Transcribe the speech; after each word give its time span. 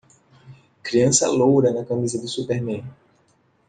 Criança 0.81 1.29
loura 1.29 1.71
na 1.71 1.85
camisa 1.85 2.19
do 2.19 2.27
superman. 2.27 2.83